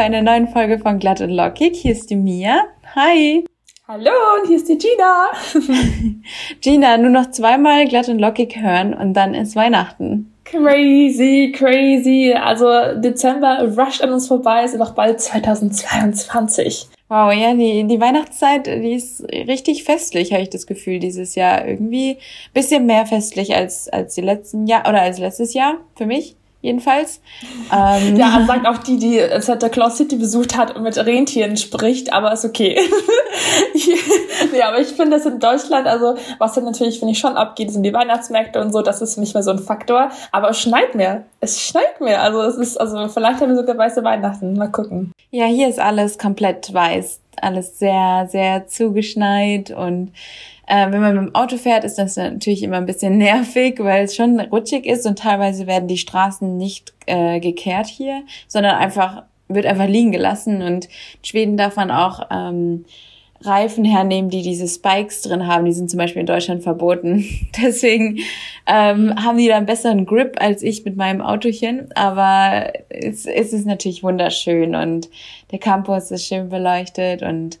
[0.00, 1.76] bei einer neuen Folge von Glatt und Lockig.
[1.76, 2.62] Hier ist die Mia.
[2.94, 3.44] Hi.
[3.86, 4.10] Hallo,
[4.40, 5.26] und hier ist die Gina.
[6.62, 10.32] Gina, nur noch zweimal Glatt und Lockig hören und dann ist Weihnachten.
[10.44, 12.32] Crazy, crazy.
[12.32, 16.88] Also Dezember rusht an uns vorbei, ist noch bald 2022.
[17.08, 21.68] Wow, ja, die, die Weihnachtszeit, die ist richtig festlich, habe ich das Gefühl, dieses Jahr.
[21.68, 22.16] Irgendwie
[22.54, 27.20] bisschen mehr festlich als, als die letzten Jahr oder als letztes Jahr für mich jedenfalls.
[27.72, 32.12] Ähm, ja, sagt auch die, die Santa Claus City besucht hat und mit Rentieren spricht,
[32.12, 32.76] aber ist okay.
[34.52, 37.70] ja, aber ich finde das in Deutschland, also was dann natürlich, finde ich, schon abgeht,
[37.70, 40.10] sind die Weihnachtsmärkte und so, das ist nicht mehr so ein Faktor.
[40.32, 41.24] Aber es schneit mehr.
[41.38, 42.22] Es schneit mehr.
[42.22, 44.54] Also es ist, also vielleicht haben wir sogar weiße Weihnachten.
[44.54, 45.12] Mal gucken.
[45.30, 47.20] Ja, hier ist alles komplett weiß.
[47.40, 50.12] Alles sehr, sehr zugeschneit und
[50.70, 54.04] äh, wenn man mit dem Auto fährt, ist das natürlich immer ein bisschen nervig, weil
[54.04, 59.24] es schon rutschig ist und teilweise werden die Straßen nicht äh, gekehrt hier, sondern einfach
[59.48, 60.62] wird einfach liegen gelassen.
[60.62, 62.84] Und in Schweden darf man auch ähm,
[63.42, 65.64] Reifen hernehmen, die diese Spikes drin haben.
[65.64, 67.24] Die sind zum Beispiel in Deutschland verboten.
[67.60, 68.18] Deswegen
[68.68, 71.90] ähm, haben die da einen besseren Grip als ich mit meinem Autochen.
[71.96, 75.08] Aber es, es ist natürlich wunderschön und
[75.50, 77.58] der Campus ist schön beleuchtet und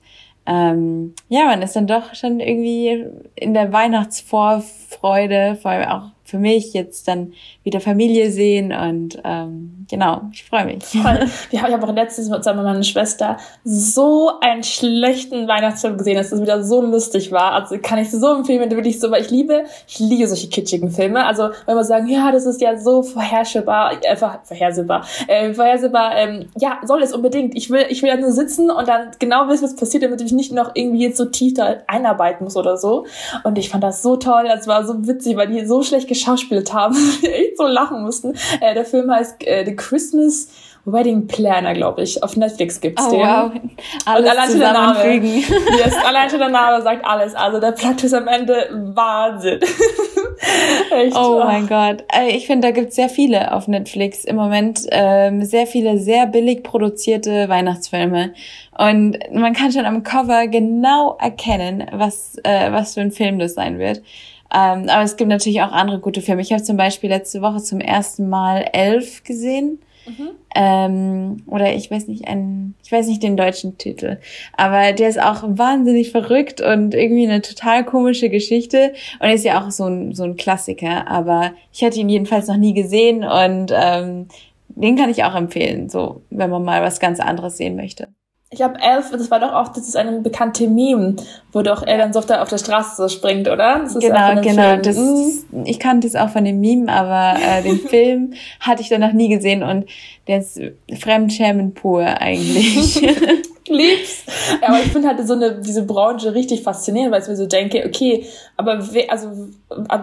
[0.50, 3.06] ähm, ja, man ist dann doch schon irgendwie
[3.36, 9.79] in der Weihnachtsvorfreude, vor allem auch für mich jetzt dann wieder Familie sehen und ähm,
[9.90, 10.84] genau, ich freue mich.
[10.84, 11.26] Voll.
[11.50, 16.40] Wir haben ja auch letztens mit meiner Schwester so einen schlechten Weihnachtsfilm gesehen, dass es
[16.40, 17.52] wieder so lustig war.
[17.52, 20.48] Also kann ich so empfehlen, wenn du wirklich so, weil ich liebe, ich liebe solche
[20.48, 21.26] kitschigen Filme.
[21.26, 26.48] Also wenn wir sagen, ja, das ist ja so vorhersehbar, einfach vorhersehbar, äh, vorhersehbar, ähm,
[26.58, 27.56] ja, soll es unbedingt.
[27.56, 30.32] Ich will, ich will ja nur sitzen und dann genau wissen, was passiert, damit ich
[30.32, 33.06] nicht noch irgendwie jetzt so tief da einarbeiten muss oder so.
[33.44, 36.72] Und ich fand das so toll, das war so witzig, weil die so schlecht geschauspielt
[36.72, 38.34] haben, echt so lachen mussten.
[38.60, 40.48] Äh, der Film heißt äh, The Christmas
[40.84, 42.22] Wedding Planner, glaube ich.
[42.22, 43.20] Auf Netflix gibt's oh, den.
[43.20, 43.52] Wow.
[44.06, 45.04] Alles Und allein schon der Name.
[45.22, 47.34] Yes, allein schon der Name sagt alles.
[47.34, 49.60] Also der Plot ist am Ende Wahnsinn.
[50.90, 52.04] Echt, oh, mein Gott.
[52.28, 54.80] Ich finde, da gibt's sehr viele auf Netflix im Moment.
[54.90, 58.32] Ähm, sehr viele sehr billig produzierte Weihnachtsfilme.
[58.78, 63.54] Und man kann schon am Cover genau erkennen, was, äh, was für ein Film das
[63.54, 64.02] sein wird.
[64.52, 66.42] Ähm, aber es gibt natürlich auch andere gute Filme.
[66.42, 69.80] Ich habe zum Beispiel letzte Woche zum ersten Mal Elf gesehen.
[70.06, 70.30] Mhm.
[70.54, 74.18] Ähm, oder ich weiß nicht, ein, ich weiß nicht den deutschen Titel.
[74.56, 78.92] Aber der ist auch wahnsinnig verrückt und irgendwie eine total komische Geschichte.
[79.20, 81.06] Und ist ja auch so ein, so ein Klassiker.
[81.08, 84.26] Aber ich hatte ihn jedenfalls noch nie gesehen und ähm,
[84.68, 88.08] den kann ich auch empfehlen, so wenn man mal was ganz anderes sehen möchte.
[88.52, 91.14] Ich glaube, elf, das war doch auch, das ist eine bekannte Meme,
[91.52, 93.86] wo doch er dann so auf der, auf der Straße so springt, oder?
[94.00, 94.76] genau, genau.
[94.76, 94.98] Das,
[95.64, 99.12] ich kannte es auch von dem Meme, aber äh, den Film hatte ich dann noch
[99.12, 99.86] nie gesehen und
[100.26, 100.60] der ist
[100.98, 103.00] Fremdschämen pur eigentlich.
[103.68, 104.24] Lieb's.
[104.60, 107.46] Ja, aber ich finde halt so eine, diese Branche richtig faszinierend, weil ich mir so
[107.46, 109.48] denke, okay, aber wer, also,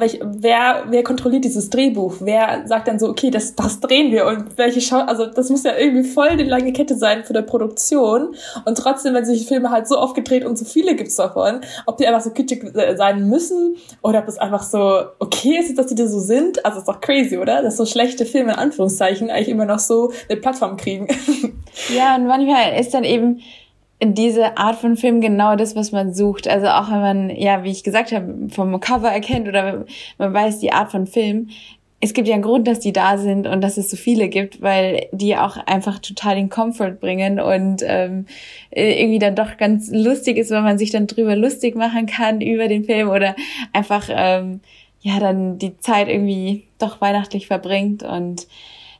[0.05, 2.15] ich, wer, wer kontrolliert dieses Drehbuch?
[2.21, 5.63] Wer sagt dann so, okay, das, das drehen wir und welche Schau, also, das muss
[5.63, 8.35] ja irgendwie voll eine lange Kette sein für der Produktion
[8.65, 11.97] und trotzdem, wenn sich Filme halt so oft gedreht und so viele gibt's davon, ob
[11.97, 15.95] die einfach so kitschig sein müssen oder ob es einfach so okay ist, dass die
[15.95, 17.61] da so sind, also ist doch crazy, oder?
[17.61, 21.07] Dass so schlechte Filme in Anführungszeichen eigentlich immer noch so eine Plattform kriegen.
[21.95, 23.39] Ja, und manchmal ist dann eben,
[24.03, 26.47] diese Art von Film genau das, was man sucht.
[26.47, 29.85] Also auch wenn man, ja, wie ich gesagt habe, vom Cover erkennt oder
[30.17, 31.49] man weiß die Art von Film.
[31.99, 34.61] Es gibt ja einen Grund, dass die da sind und dass es so viele gibt,
[34.61, 38.27] weil die auch einfach total den Comfort bringen und ähm,
[38.69, 42.67] irgendwie dann doch ganz lustig ist, wenn man sich dann drüber lustig machen kann über
[42.67, 43.35] den Film oder
[43.73, 44.59] einfach ähm,
[45.01, 48.45] ja dann die Zeit irgendwie doch weihnachtlich verbringt und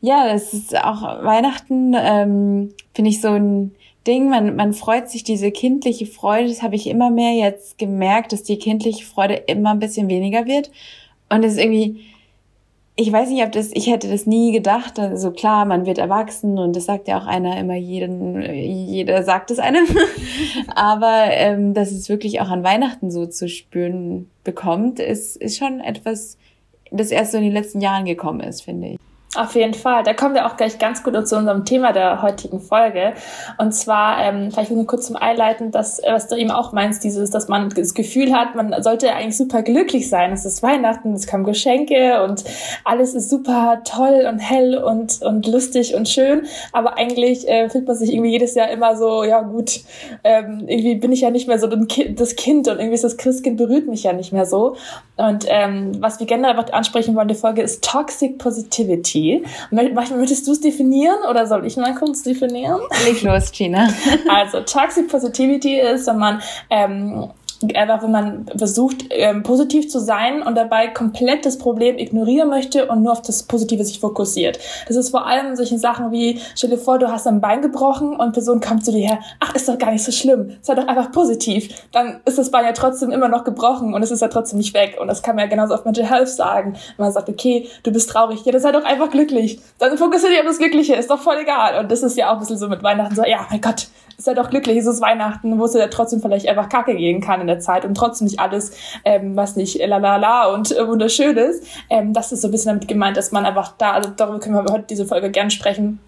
[0.02, 3.76] ja, das ist auch Weihnachten, ähm, finde ich so ein
[4.08, 8.32] Ding, man, man freut sich diese kindliche Freude, das habe ich immer mehr jetzt gemerkt,
[8.32, 10.72] dass die kindliche Freude immer ein bisschen weniger wird.
[11.30, 12.00] Und es ist irgendwie,
[12.96, 14.98] ich weiß nicht, ob das, ich hätte das nie gedacht.
[14.98, 19.52] Also klar, man wird erwachsen und das sagt ja auch einer immer jeden, jeder sagt
[19.52, 19.86] es einem.
[20.76, 25.80] Aber ähm, dass es wirklich auch an Weihnachten so zu spüren bekommt, ist, ist schon
[25.80, 26.38] etwas,
[26.90, 28.98] das erst so in den letzten Jahren gekommen ist, finde ich.
[29.36, 30.04] Auf jeden Fall.
[30.04, 33.14] Da kommen wir auch gleich ganz gut zu unserem Thema der heutigen Folge.
[33.58, 37.04] Und zwar, ähm, vielleicht nur kurz zum Einleiten, dass, äh, was du eben auch meinst,
[37.04, 40.32] dieses, dass man das Gefühl hat, man sollte eigentlich super glücklich sein.
[40.32, 42.46] Es ist Weihnachten, es kommen Geschenke und
[42.86, 46.48] alles ist super toll und hell und, und lustig und schön.
[46.72, 49.82] Aber eigentlich äh, fühlt man sich irgendwie jedes Jahr immer so, ja gut,
[50.24, 53.58] ähm, irgendwie bin ich ja nicht mehr so das Kind und irgendwie ist das Christkind
[53.58, 54.78] berührt mich ja nicht mehr so.
[55.18, 59.17] Und ähm, was wir generell ansprechen wollen, die Folge ist Toxic Positivity.
[59.18, 59.44] Positivity.
[59.72, 62.82] Möchtest du es definieren oder soll ich mal kurz definieren?
[63.06, 63.90] Leg los, Gina.
[64.30, 67.30] also Toxic Positivity ist, wenn man ähm,
[67.76, 72.86] einfach, wenn man versucht, ähm, positiv zu sein und dabei komplett das Problem ignorieren möchte
[72.88, 74.60] und nur auf das Positive sich fokussiert.
[74.88, 78.16] Das ist vor allem solche Sachen wie, stell dir vor, du hast ein Bein gebrochen
[78.16, 80.88] und Person kommt zu dir her, ach, ist doch gar nicht so schlimm, sei doch
[80.88, 81.70] einfach positiv.
[81.92, 84.74] Dann ist das Bein ja trotzdem immer noch gebrochen und es ist ja trotzdem nicht
[84.74, 84.98] weg.
[85.00, 86.74] Und das kann man ja genauso auf Mental Health sagen.
[86.98, 89.60] Wenn man sagt, okay, du bist traurig, ja, dann sei doch einfach glücklich.
[89.80, 91.80] Dann fokussiere dich auf das Glückliche, ist doch voll egal.
[91.80, 94.28] Und das ist ja auch ein bisschen so mit Weihnachten so, ja, mein Gott, ist
[94.28, 97.48] doch glücklich, es ist Weihnachten, wo es ja trotzdem vielleicht einfach kacke gehen kann in
[97.48, 98.72] der Zeit und trotzdem nicht alles,
[99.06, 101.64] ähm, was nicht la la la und äh, wunderschön ist.
[101.90, 104.56] Ähm, das ist so ein bisschen damit gemeint, dass man einfach da, also darüber können
[104.56, 106.00] wir heute diese Folge gern sprechen,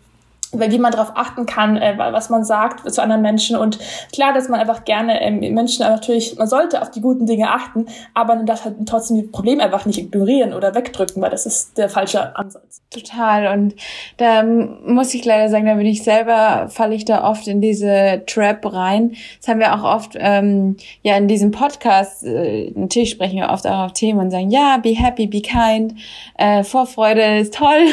[0.51, 3.55] wie man darauf achten kann, äh, was man sagt zu anderen Menschen.
[3.55, 3.77] Und
[4.13, 7.85] klar, dass man einfach gerne ähm, Menschen natürlich, man sollte auf die guten Dinge achten,
[8.13, 11.77] aber man darf halt trotzdem die Probleme einfach nicht ignorieren oder wegdrücken, weil das ist
[11.77, 12.81] der falsche Ansatz.
[12.89, 13.53] Total.
[13.53, 13.75] Und
[14.17, 18.23] da muss ich leider sagen, da bin ich selber, falle ich da oft in diese
[18.25, 19.15] Trap rein.
[19.39, 23.67] Das haben wir auch oft, ähm, ja, in diesem Podcast, äh, natürlich sprechen wir oft
[23.67, 25.93] auch auf Themen und sagen, ja, be happy, be kind,
[26.37, 27.85] äh, Vorfreude ist toll.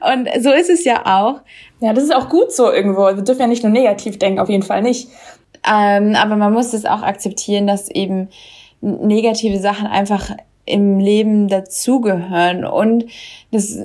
[0.12, 1.40] und so ist es ja auch.
[1.82, 3.02] Ja, das ist auch gut so irgendwo.
[3.02, 5.08] Wir dürfen ja nicht nur negativ denken, auf jeden Fall nicht.
[5.68, 8.28] Ähm, aber man muss es auch akzeptieren, dass eben
[8.80, 10.30] negative Sachen einfach
[10.64, 12.64] im Leben dazugehören.
[12.64, 13.06] Und
[13.50, 13.80] das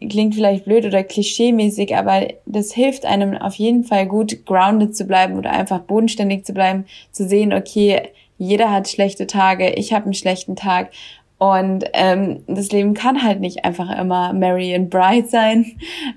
[0.00, 5.04] klingt vielleicht blöd oder klischeemäßig, aber das hilft einem auf jeden Fall gut, grounded zu
[5.04, 8.00] bleiben oder einfach bodenständig zu bleiben, zu sehen, okay,
[8.38, 10.90] jeder hat schlechte Tage, ich habe einen schlechten Tag
[11.42, 15.72] und ähm, das Leben kann halt nicht einfach immer merry and bright sein.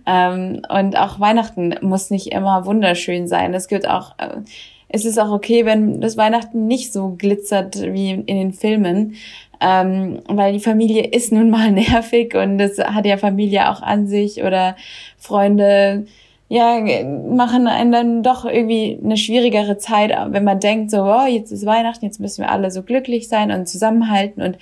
[0.05, 3.55] Ähm, und auch Weihnachten muss nicht immer wunderschön sein.
[3.55, 4.41] Es gibt auch, äh,
[4.87, 9.15] es ist auch okay, wenn das Weihnachten nicht so glitzert wie in den Filmen.
[9.59, 14.05] Ähm, weil die Familie ist nun mal nervig und das hat ja Familie auch an
[14.05, 14.75] sich oder
[15.17, 16.05] Freunde
[16.49, 21.51] ja, machen einen dann doch irgendwie eine schwierigere Zeit, wenn man denkt so, oh, jetzt
[21.51, 24.59] ist Weihnachten, jetzt müssen wir alle so glücklich sein und zusammenhalten und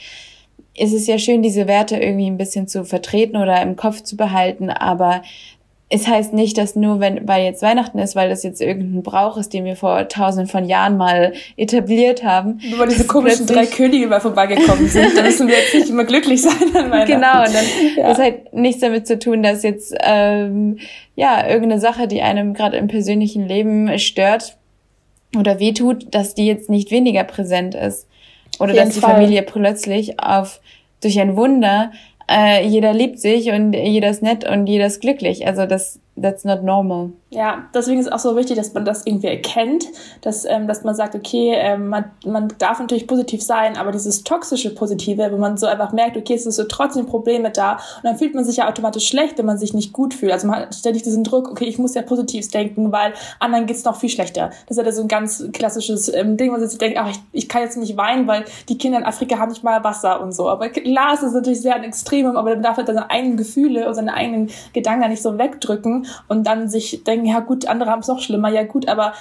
[0.75, 4.17] ist es ja schön, diese Werte irgendwie ein bisschen zu vertreten oder im Kopf zu
[4.17, 5.21] behalten, aber
[5.95, 9.37] es heißt nicht, dass nur wenn, weil jetzt Weihnachten ist, weil das jetzt irgendein Brauch
[9.37, 12.59] ist, den wir vor tausenden von Jahren mal etabliert haben.
[12.67, 16.03] Nur weil diese komischen drei Könige mal vorbeigekommen sind, dann müssen wir jetzt nicht immer
[16.03, 17.11] glücklich sein an Weihnachten.
[17.11, 17.65] Genau, und dann
[17.97, 18.07] ja.
[18.07, 20.79] das hat nichts damit zu tun, dass jetzt, ähm,
[21.15, 24.57] ja, irgendeine Sache, die einem gerade im persönlichen Leben stört
[25.37, 28.07] oder wehtut, dass die jetzt nicht weniger präsent ist.
[28.59, 29.15] Oder dass die Fall.
[29.15, 30.61] Familie plötzlich auf
[31.01, 31.91] durch ein Wunder
[32.29, 35.45] äh, jeder liebt sich und jeder ist nett und jeder ist glücklich.
[35.45, 37.11] Also das that's not normal.
[37.33, 39.87] Ja, deswegen ist es auch so wichtig, dass man das irgendwie erkennt,
[40.21, 44.23] dass, ähm, dass man sagt, okay, ähm, man, man darf natürlich positiv sein, aber dieses
[44.23, 48.03] toxische Positive, wenn man so einfach merkt, okay, es ist so trotzdem Probleme da und
[48.03, 50.31] dann fühlt man sich ja automatisch schlecht, wenn man sich nicht gut fühlt.
[50.31, 53.83] Also man hat ständig diesen Druck, okay, ich muss ja positiv denken, weil anderen geht's
[53.83, 54.51] noch viel schlechter.
[54.67, 57.19] Das ist ja so ein ganz klassisches ähm, Ding, wo man sich denkt, ach, ich,
[57.31, 60.33] ich kann jetzt nicht weinen, weil die Kinder in Afrika haben nicht mal Wasser und
[60.33, 60.49] so.
[60.49, 63.87] Aber klar, es ist natürlich sehr ein Extremum, aber man darf halt seine eigenen Gefühle
[63.87, 67.99] und seine eigenen Gedanken nicht so wegdrücken und dann sich denken, ja gut, andere haben
[67.99, 69.13] es noch schlimmer, ja gut, aber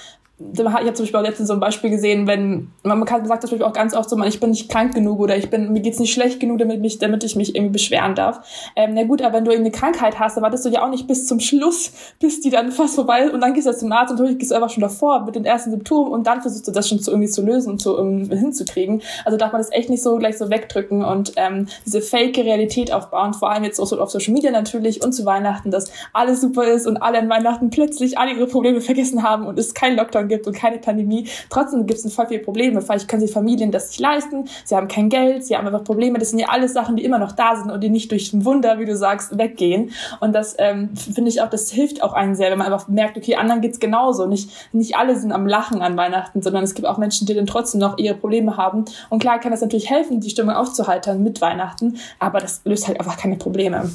[0.54, 3.62] ich habe zum Beispiel auch letztens so ein Beispiel gesehen, wenn man sagt das Beispiel
[3.62, 5.98] auch ganz oft so, man, ich bin nicht krank genug oder ich bin, mir geht's
[5.98, 8.40] nicht schlecht genug, damit, mich, damit ich mich irgendwie beschweren darf.
[8.76, 11.06] Ähm, na gut, aber wenn du irgendeine Krankheit hast, dann wartest du ja auch nicht
[11.06, 14.10] bis zum Schluss, bis die dann fast vorbei ist und dann gehst du zum Arzt
[14.10, 16.72] und natürlich gehst du einfach schon davor mit den ersten Symptomen und dann versuchst du
[16.72, 19.02] das schon zu, irgendwie zu lösen und zu, um, hinzukriegen.
[19.24, 22.92] Also darf man das echt nicht so gleich so wegdrücken und ähm, diese fake Realität
[22.92, 26.40] aufbauen, vor allem jetzt auch so auf Social Media natürlich und zu Weihnachten, dass alles
[26.40, 29.96] super ist und alle an Weihnachten plötzlich alle ihre Probleme vergessen haben und es keinen
[29.96, 31.28] Lockdown gibt und keine Pandemie.
[31.50, 32.80] Trotzdem gibt es voll viele Probleme.
[32.80, 36.18] Vielleicht können sich Familien das nicht leisten, sie haben kein Geld, sie haben einfach Probleme.
[36.18, 38.44] Das sind ja alles Sachen, die immer noch da sind und die nicht durch ein
[38.44, 39.92] Wunder, wie du sagst, weggehen.
[40.20, 43.16] Und das ähm, finde ich auch, das hilft auch einen sehr, wenn man einfach merkt,
[43.16, 44.26] okay, anderen geht's genauso.
[44.26, 47.46] Nicht, nicht alle sind am Lachen an Weihnachten, sondern es gibt auch Menschen, die dann
[47.46, 48.84] trotzdem noch ihre Probleme haben.
[49.10, 52.98] Und klar kann das natürlich helfen, die Stimmung aufzuhalten mit Weihnachten, aber das löst halt
[52.98, 53.90] einfach keine Probleme.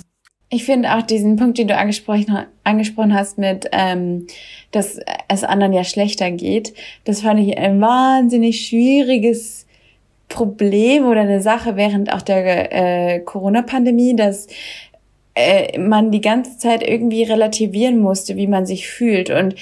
[0.50, 4.28] Ich finde auch diesen Punkt, den du angesprochen, angesprochen hast, mit, ähm,
[4.72, 6.74] dass es anderen ja schlechter geht,
[7.04, 9.66] das fand ich ein wahnsinnig schwieriges
[10.30, 12.72] Problem oder eine Sache während auch der
[13.16, 14.48] äh, Corona-Pandemie, dass
[15.36, 19.30] äh, man die ganze Zeit irgendwie relativieren musste, wie man sich fühlt.
[19.30, 19.56] Und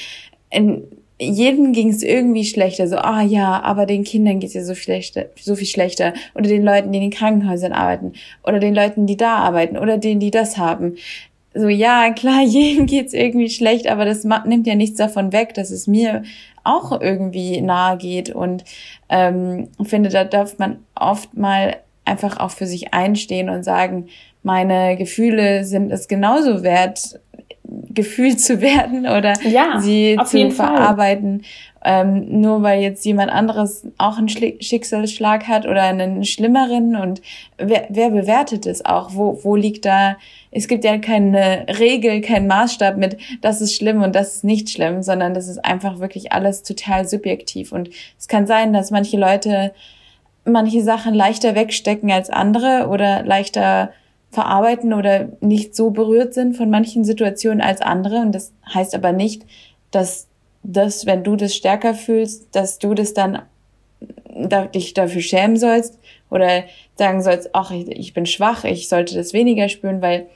[0.49, 0.83] in,
[1.19, 5.27] jedem ging es irgendwie schlechter, so, ah ja, aber den Kindern geht's ja so schlechter,
[5.39, 6.13] so viel schlechter.
[6.33, 8.13] Oder den Leuten, die in den Krankenhäusern arbeiten.
[8.43, 9.77] Oder den Leuten, die da arbeiten.
[9.77, 10.97] Oder denen, die das haben.
[11.53, 15.71] So, ja, klar, jedem geht's irgendwie schlecht, aber das nimmt ja nichts davon weg, dass
[15.71, 16.23] es mir
[16.65, 18.29] auch irgendwie nahe geht.
[18.31, 18.65] Und
[19.09, 24.07] ähm, finde, da darf man oft mal einfach auch für sich einstehen und sagen,
[24.43, 27.19] meine Gefühle sind es genauso wert,
[27.93, 31.43] gefühlt zu werden oder ja, sie zu verarbeiten.
[31.87, 37.21] Ähm, nur weil jetzt jemand anderes auch einen Schicksalsschlag hat oder einen schlimmeren und
[37.59, 39.11] wer, wer bewertet es auch?
[39.13, 40.17] Wo, wo liegt da,
[40.49, 44.71] es gibt ja keine Regel, keinen Maßstab mit, das ist schlimm und das ist nicht
[44.71, 49.17] schlimm, sondern das ist einfach wirklich alles total subjektiv und es kann sein, dass manche
[49.17, 49.71] Leute
[50.45, 53.91] manche Sachen leichter wegstecken als andere oder leichter
[54.35, 58.17] verarbeiten oder nicht so berührt sind von manchen Situationen als andere.
[58.17, 59.43] Und das heißt aber nicht,
[59.91, 60.27] dass
[60.61, 63.41] das, wenn du das stärker fühlst, dass du das dann
[64.35, 65.97] da, dich dafür schämen sollst
[66.29, 66.65] oder
[66.95, 70.27] sagen sollst, ach, ich, ich bin schwach, ich sollte das weniger spüren, weil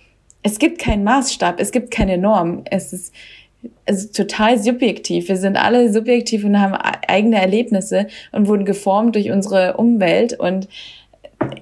[0.42, 2.64] es gibt keinen Maßstab, es gibt keine Norm.
[2.66, 3.14] Es ist,
[3.86, 5.28] es ist total subjektiv.
[5.28, 10.70] Wir sind alle subjektiv und haben eigene Erlebnisse und wurden geformt durch unsere Umwelt und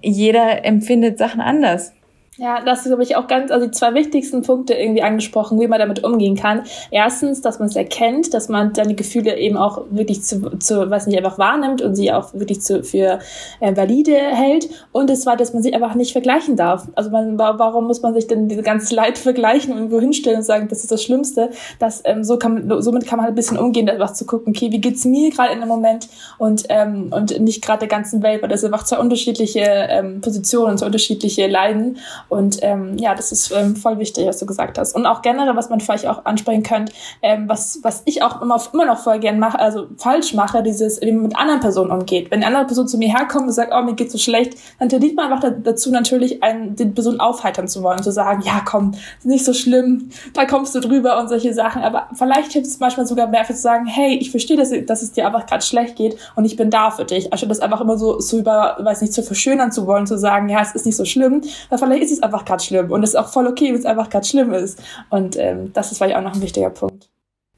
[0.01, 1.93] jeder empfindet Sachen anders.
[2.39, 5.67] Ja, das ist, glaube ich, auch ganz, also die zwei wichtigsten Punkte irgendwie angesprochen, wie
[5.67, 6.61] man damit umgehen kann.
[6.91, 11.07] Erstens, dass man es erkennt, dass man seine Gefühle eben auch wirklich zu, zu weiß
[11.07, 13.17] nicht, einfach wahrnimmt und sie auch wirklich zu, für
[13.59, 14.69] äh, valide hält.
[14.91, 16.87] Und das zweite, dass man sich einfach nicht vergleichen darf.
[16.93, 20.45] Also man, warum muss man sich denn diese ganze Leid vergleichen und irgendwo hinstellen und
[20.45, 21.49] sagen, das ist das Schlimmste?
[21.79, 24.71] Das, ähm, so kann, somit kann man halt ein bisschen umgehen, einfach zu gucken, okay,
[24.71, 28.43] wie geht's mir gerade in dem Moment und, ähm, und nicht gerade der ganzen Welt,
[28.43, 31.97] weil das sind einfach zwei unterschiedliche ähm, Positionen, zwei unterschiedliche Leiden.
[32.29, 34.95] Und ähm, ja, das ist ähm, voll wichtig, was du gesagt hast.
[34.95, 38.61] Und auch generell, was man vielleicht auch ansprechen könnte, ähm, was, was ich auch immer,
[38.71, 42.31] immer noch voll gern mache, also falsch mache, dieses, wie man mit anderen Personen umgeht.
[42.31, 44.89] Wenn eine andere Person zu mir herkommt und sagt, oh, mir geht's so schlecht, dann
[44.89, 48.93] tendiert man einfach dazu natürlich, einen, die Person aufheitern zu wollen, zu sagen, ja, komm,
[49.19, 51.83] ist nicht so schlimm, da kommst du drüber und solche Sachen.
[51.83, 55.01] Aber vielleicht hilft es manchmal sogar mehr für zu sagen, hey, ich verstehe, dass, dass
[55.01, 57.31] es dir einfach gerade schlecht geht und ich bin da für dich.
[57.33, 60.47] Anstatt das einfach immer so, so über, weiß nicht, zu verschönern zu wollen, zu sagen,
[60.49, 63.11] ja, es ist nicht so schlimm, weil vielleicht ist es einfach gerade schlimm und es
[63.11, 64.81] ist auch voll okay, wenn es einfach gerade schlimm ist.
[65.09, 67.09] Und ähm, das ist vielleicht auch noch ein wichtiger Punkt.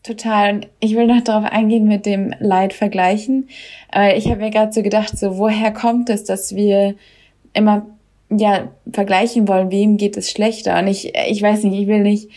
[0.04, 0.54] Total.
[0.54, 3.50] Und ich will noch darauf eingehen mit dem Leid vergleichen.
[3.92, 6.96] Aber ich habe mir gerade so gedacht, so woher kommt es, dass wir
[7.54, 7.86] immer
[8.30, 10.78] ja vergleichen wollen, wem geht es schlechter?
[10.80, 12.30] Und ich, ich weiß nicht, ich will nicht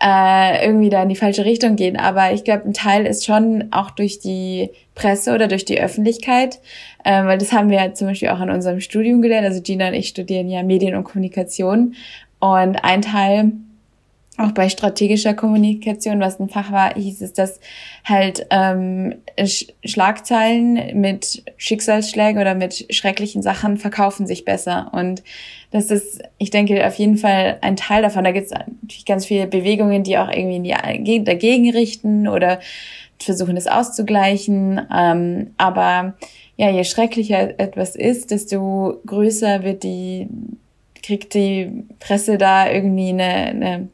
[0.00, 1.96] äh, irgendwie da in die falsche Richtung gehen.
[1.96, 6.60] Aber ich glaube, ein Teil ist schon auch durch die Presse oder durch die Öffentlichkeit,
[7.04, 9.46] äh, weil das haben wir ja zum Beispiel auch in unserem Studium gelernt.
[9.46, 11.94] Also Gina und ich studieren ja Medien und Kommunikation.
[12.40, 13.52] Und ein Teil
[14.38, 17.58] auch bei strategischer Kommunikation, was ein Fach war, hieß es, dass
[18.04, 24.90] halt ähm, Sch Schlagzeilen mit Schicksalsschlägen oder mit schrecklichen Sachen verkaufen sich besser.
[24.92, 25.24] Und
[25.72, 28.24] das ist, ich denke, auf jeden Fall ein Teil davon.
[28.24, 32.60] Da gibt es natürlich ganz viele Bewegungen, die auch irgendwie in die, dagegen richten oder
[33.18, 34.80] versuchen, das auszugleichen.
[34.94, 36.14] Ähm, aber
[36.56, 40.28] ja, je schrecklicher etwas ist, desto größer wird die,
[41.02, 43.88] kriegt die Presse da irgendwie eine, eine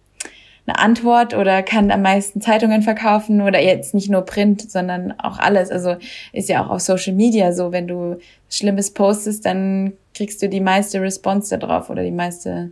[0.67, 5.39] eine Antwort oder kann am meisten Zeitungen verkaufen oder jetzt nicht nur Print, sondern auch
[5.39, 5.71] alles.
[5.71, 5.97] Also
[6.33, 8.19] ist ja auch auf Social Media so, wenn du
[8.49, 12.71] Schlimmes postest, dann kriegst du die meiste Response darauf oder die meiste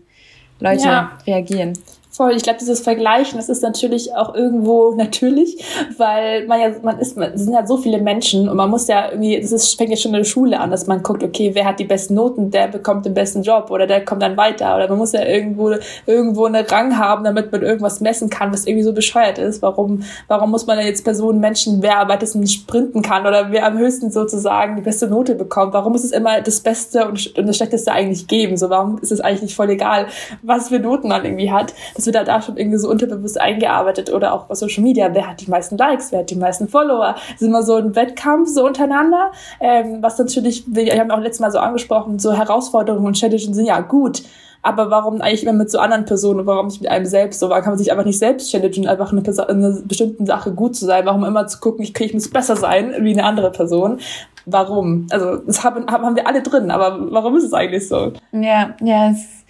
[0.60, 1.18] Leute ja.
[1.26, 1.74] reagieren.
[2.14, 5.64] Voll, ich glaube, dieses Vergleichen, das ist natürlich auch irgendwo natürlich,
[5.96, 9.08] weil man ja, man ist, man sind ja so viele Menschen und man muss ja
[9.08, 11.64] irgendwie, das ist, fängt ja schon in der Schule an, dass man guckt, okay, wer
[11.64, 14.88] hat die besten Noten, der bekommt den besten Job oder der kommt dann weiter oder
[14.88, 18.84] man muss ja irgendwo, irgendwo einen Rang haben, damit man irgendwas messen kann, was irgendwie
[18.84, 19.62] so bescheuert ist.
[19.62, 23.64] Warum, warum muss man denn jetzt Personen, Menschen, wer am weitesten sprinten kann oder wer
[23.64, 25.72] am höchsten sozusagen die beste Note bekommt?
[25.72, 28.58] Warum muss es immer das Beste und, und das Schlechteste eigentlich geben?
[28.58, 30.08] So, warum ist es eigentlich nicht voll egal,
[30.42, 31.72] was für Noten man irgendwie hat?
[32.01, 35.10] das wird halt da schon irgendwie so unterbewusst eingearbeitet oder auch bei Social Media.
[35.12, 36.12] Wer hat die meisten Likes?
[36.12, 37.14] Wer hat die meisten Follower?
[37.14, 41.40] Das ist immer so ein Wettkampf so untereinander, ähm, was natürlich, wir haben auch letztes
[41.40, 44.22] Mal so angesprochen, so Herausforderungen und Challenges sind ja gut.
[44.62, 47.40] Aber warum eigentlich immer mit so anderen Personen warum nicht mit einem selbst?
[47.40, 50.76] So, warum kann man sich einfach nicht selbst challengen, einfach eine, Person, bestimmten Sache gut
[50.76, 51.04] zu sein?
[51.04, 53.98] Warum immer zu gucken, ich, ich muss besser sein wie eine andere Person?
[54.46, 55.06] Warum?
[55.10, 58.12] Also, das haben, haben wir alle drin, aber warum ist es eigentlich so?
[58.32, 59.41] Ja, ja, es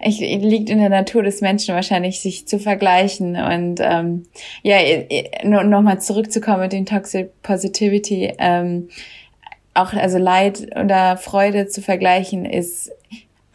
[0.00, 3.36] ich, liegt in der Natur des Menschen wahrscheinlich, sich zu vergleichen.
[3.36, 4.24] Und ähm,
[4.62, 4.78] ja,
[5.44, 8.34] nochmal zurückzukommen mit den Toxic Positivity.
[8.38, 8.88] Ähm,
[9.74, 12.90] auch also Leid oder Freude zu vergleichen ist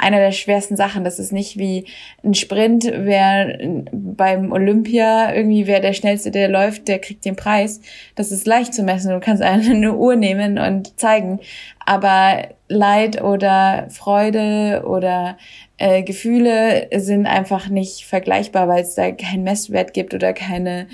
[0.03, 1.03] einer der schwersten Sachen.
[1.03, 1.85] Das ist nicht wie
[2.23, 3.57] ein Sprint, wer
[3.91, 7.81] beim Olympia irgendwie, wer der schnellste, der läuft, der kriegt den Preis.
[8.15, 9.11] Das ist leicht zu messen.
[9.11, 11.39] Du kannst eine Uhr nehmen und zeigen.
[11.85, 15.37] Aber Leid oder Freude oder
[15.77, 20.87] äh, Gefühle sind einfach nicht vergleichbar, weil es da keinen Messwert gibt oder keine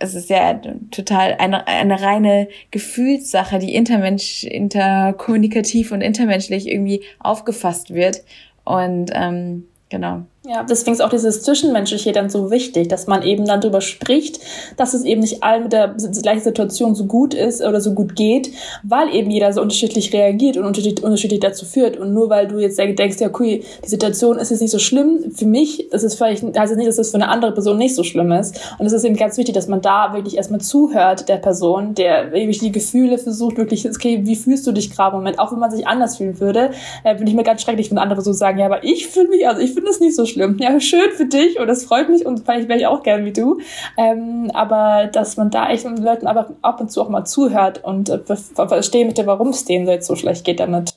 [0.00, 0.54] es ist ja
[0.90, 8.24] total eine, eine reine Gefühlssache, die intermensch, interkommunikativ und intermenschlich irgendwie aufgefasst wird.
[8.64, 10.22] Und ähm, genau.
[10.52, 14.40] Ja, deswegen ist auch dieses Zwischenmenschliche dann so wichtig, dass man eben dann darüber spricht,
[14.76, 18.16] dass es eben nicht allen mit der gleichen Situation so gut ist oder so gut
[18.16, 18.50] geht,
[18.82, 21.98] weil eben jeder so unterschiedlich reagiert und unterschiedlich, dazu führt.
[21.98, 25.30] Und nur weil du jetzt denkst, ja, okay, die Situation ist jetzt nicht so schlimm,
[25.32, 27.94] für mich ist es vielleicht, heißt es nicht, dass es für eine andere Person nicht
[27.94, 28.60] so schlimm ist.
[28.80, 32.32] Und es ist eben ganz wichtig, dass man da wirklich erstmal zuhört der Person, der
[32.32, 35.60] wirklich die Gefühle versucht, wirklich, okay, wie fühlst du dich gerade im Moment, auch wenn
[35.60, 36.72] man sich anders fühlen würde,
[37.04, 39.46] äh, finde ich mir ganz schrecklich, wenn andere so sagen, ja, aber ich fühle mich,
[39.46, 40.39] also ich finde es nicht so schlimm.
[40.58, 43.32] Ja, schön für dich und das freut mich und vielleicht wäre ich auch gern wie
[43.32, 43.60] du.
[43.96, 47.84] Ähm, aber dass man da echt den Leuten aber ab und zu auch mal zuhört
[47.84, 50.94] und äh, verstehen möchte, warum es denen jetzt so schlecht geht damit.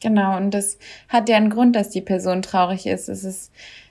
[0.00, 3.08] Genau, und das hat ja einen Grund, dass die Person traurig ist.
[3.08, 3.50] Es ist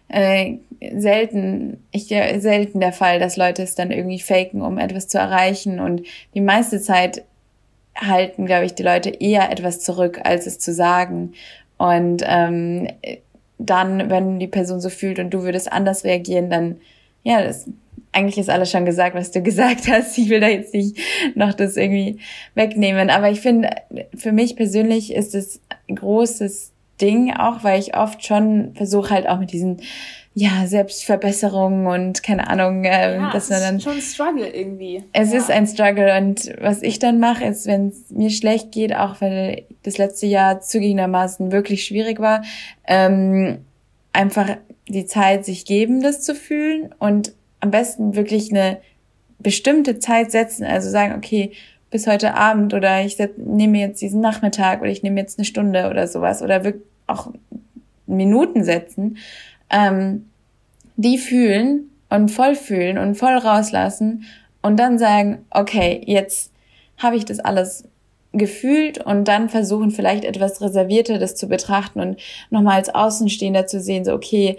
[0.10, 0.58] äh,
[0.96, 5.18] selten, ich, ja, selten der Fall, dass Leute es dann irgendwie faken, um etwas zu
[5.18, 5.80] erreichen.
[5.80, 6.04] Und
[6.36, 7.24] die meiste Zeit
[7.96, 11.34] halten, glaube ich, die Leute eher etwas zurück, als es zu sagen.
[11.78, 12.90] Und ähm,
[13.66, 16.78] dann, wenn die Person so fühlt und du würdest anders reagieren, dann,
[17.24, 17.68] ja, das,
[18.12, 20.18] eigentlich ist alles schon gesagt, was du gesagt hast.
[20.18, 20.98] Ich will da jetzt nicht
[21.36, 22.20] noch das irgendwie
[22.56, 23.10] wegnehmen.
[23.10, 23.70] Aber ich finde,
[24.16, 29.28] für mich persönlich ist es ein großes Ding, auch weil ich oft schon versuche halt
[29.28, 29.82] auch mit diesen
[30.36, 33.76] ja, Selbstverbesserung und keine Ahnung, äh, ja, dass man dann.
[33.76, 35.04] Es ist schon ein Struggle irgendwie.
[35.14, 35.38] Es ja.
[35.38, 39.22] ist ein Struggle und was ich dann mache, ist, wenn es mir schlecht geht, auch
[39.22, 42.44] weil das letzte Jahr zugegebenermaßen wirklich schwierig war,
[42.88, 43.60] ähm,
[44.12, 48.80] einfach die Zeit sich geben, das zu fühlen und am besten wirklich eine
[49.38, 51.52] bestimmte Zeit setzen, also sagen, okay,
[51.92, 55.90] bis heute Abend oder ich nehme jetzt diesen Nachmittag oder ich nehme jetzt eine Stunde
[55.90, 57.32] oder sowas oder wirklich auch
[58.08, 59.18] Minuten setzen
[59.70, 60.30] ähm,
[60.96, 64.26] die fühlen und voll fühlen und voll rauslassen
[64.62, 66.52] und dann sagen, okay, jetzt
[66.98, 67.86] habe ich das alles
[68.32, 73.80] gefühlt und dann versuchen vielleicht etwas reservierter das zu betrachten und nochmal als Außenstehender zu
[73.80, 74.58] sehen, so okay,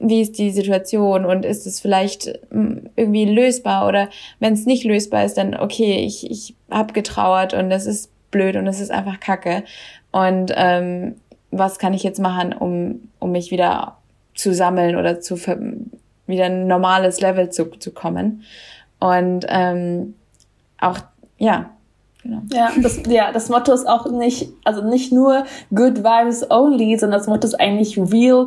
[0.00, 4.08] wie ist die Situation und ist es vielleicht hm, irgendwie lösbar oder
[4.40, 8.56] wenn es nicht lösbar ist, dann okay, ich, ich habe getrauert und das ist blöd
[8.56, 9.62] und es ist einfach Kacke
[10.10, 11.14] und ähm,
[11.52, 13.98] was kann ich jetzt machen, um, um mich wieder
[14.34, 15.36] zu sammeln oder zu
[16.26, 18.42] wieder ein normales Level zu, zu kommen.
[19.00, 20.14] Und ähm,
[20.80, 20.98] auch,
[21.38, 21.70] ja,
[22.22, 22.42] Genau.
[22.52, 27.18] Ja, das, ja, das Motto ist auch nicht, also nicht nur Good Vibes Only, sondern
[27.18, 28.46] das Motto ist eigentlich Real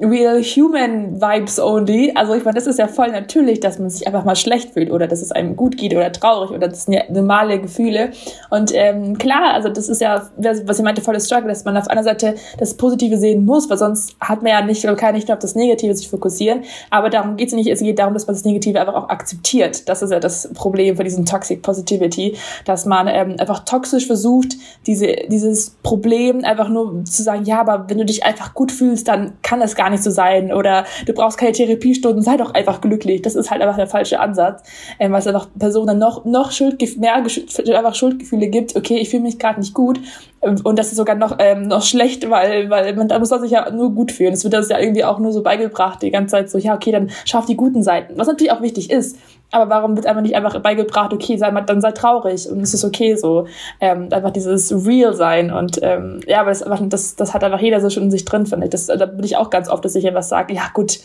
[0.00, 2.12] real human vibes only.
[2.14, 4.90] Also ich meine, das ist ja voll natürlich, dass man sich einfach mal schlecht fühlt
[4.90, 8.10] oder dass es einem gut geht oder traurig oder das sind ja normale Gefühle.
[8.50, 11.88] Und ähm, klar, also das ist ja, was ich meinte, volles Struggle, dass man auf
[11.88, 15.36] einer Seite das Positive sehen muss, weil sonst hat man ja nicht kann nicht nur
[15.36, 16.62] auf das Negative sich fokussieren.
[16.90, 17.68] Aber darum geht es nicht.
[17.68, 19.88] Es geht darum, dass man das Negative einfach auch akzeptiert.
[19.88, 24.54] Das ist ja das Problem von diesem Toxic Positivity, dass man ähm, einfach toxisch versucht,
[24.86, 29.08] diese, dieses Problem einfach nur zu sagen, ja, aber wenn du dich einfach gut fühlst,
[29.08, 32.52] dann kann das gar gar nicht so sein oder du brauchst keine Therapiestunden, sei doch
[32.52, 33.22] einfach glücklich.
[33.22, 34.62] Das ist halt einfach der falsche Ansatz,
[34.98, 38.76] ähm, es einfach Personen noch, noch Schuldgef mehr einfach Schuldgefühle gibt.
[38.76, 39.98] Okay, ich fühle mich gerade nicht gut
[40.42, 43.40] ähm, und das ist sogar noch, ähm, noch schlecht, weil, weil man, da muss man
[43.40, 44.34] sich ja nur gut fühlen.
[44.34, 46.92] Es wird das ja irgendwie auch nur so beigebracht, die ganze Zeit so, ja, okay,
[46.92, 48.18] dann schaff die guten Seiten.
[48.18, 49.16] Was natürlich auch wichtig ist.
[49.50, 52.74] Aber warum wird einfach nicht einfach beigebracht, okay, sei mal, dann sei traurig und es
[52.74, 53.46] ist okay so.
[53.80, 57.60] Ähm, einfach dieses Real sein und ähm, ja, aber das, einfach, das, das hat einfach
[57.60, 58.70] jeder so schon in sich drin, finde ich.
[58.70, 60.98] Das, da bin ich auch ganz oft, dass ich etwas sage, ja gut,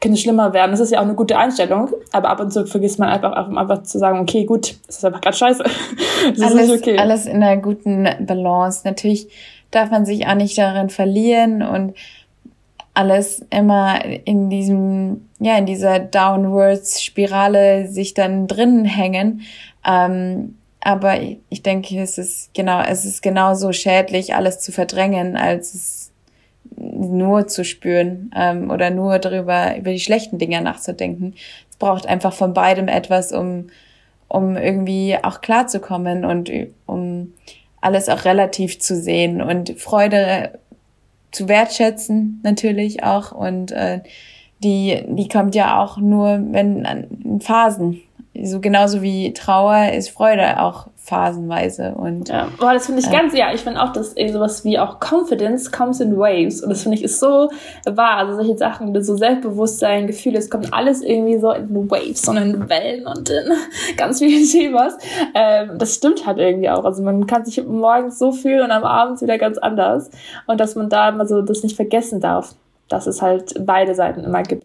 [0.00, 0.70] könnte schlimmer werden.
[0.70, 3.82] Das ist ja auch eine gute Einstellung, aber ab und zu vergisst man einfach, einfach
[3.82, 5.64] zu sagen, okay, gut, das ist einfach gerade scheiße.
[6.36, 6.98] Das alles, ist okay.
[6.98, 8.82] alles in einer guten Balance.
[8.84, 9.28] Natürlich
[9.70, 11.94] darf man sich auch nicht darin verlieren und
[12.92, 19.42] alles immer in diesem, ja, in dieser Downwards-Spirale sich dann drinnen hängen.
[19.86, 25.74] Ähm, aber ich denke, es ist genau, es ist genauso schädlich, alles zu verdrängen, als
[25.74, 26.12] es
[26.76, 31.34] nur zu spüren ähm, oder nur darüber über die schlechten Dinge nachzudenken.
[31.70, 33.66] Es braucht einfach von beidem etwas, um
[34.28, 36.50] um irgendwie auch klarzukommen und
[36.86, 37.32] um
[37.80, 40.58] alles auch relativ zu sehen und Freude
[41.30, 44.00] zu wertschätzen natürlich auch und äh,
[44.62, 48.02] die die kommt ja auch nur wenn in Phasen.
[48.40, 53.10] So genauso wie Trauer ist Freude auch phasenweise und ja, boah, das finde ich äh,
[53.10, 56.82] ganz ja ich finde auch dass sowas wie auch Confidence comes in waves und das
[56.82, 57.50] finde ich ist so
[57.86, 58.18] wahr.
[58.18, 62.68] Also solche Sachen so Selbstbewusstsein Gefühle es kommt alles irgendwie so in Waves und in
[62.68, 63.52] Wellen und in
[63.96, 64.98] ganz viele Themas.
[65.34, 66.84] Ähm, das stimmt halt irgendwie auch.
[66.84, 70.10] Also man kann sich morgens so fühlen und am Abend wieder ganz anders
[70.46, 72.54] und dass man da immer so das nicht vergessen darf
[72.88, 74.64] dass es halt beide Seiten immer gibt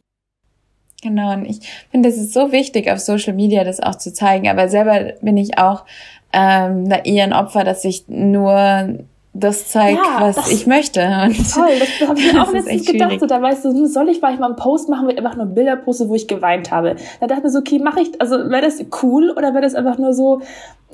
[1.03, 1.59] Genau, und ich
[1.91, 4.47] finde, es ist so wichtig, auf Social Media das auch zu zeigen.
[4.47, 5.83] Aber selber bin ich auch
[6.31, 8.99] ähm, da eher ein Opfer, dass ich nur
[9.35, 11.01] das zeigt, ja, was das, ich möchte.
[11.01, 13.19] Und toll, das, habe ich mir auch letztens gedacht.
[13.19, 15.47] So, da weißt du, soll ich vielleicht mal einen Post machen, wo ich einfach nur
[15.47, 16.95] Bilder poste, wo ich geweint habe.
[17.19, 19.73] Da dachte ich mir so, okay, mache ich, also wäre das cool oder wäre das
[19.73, 20.41] einfach nur so,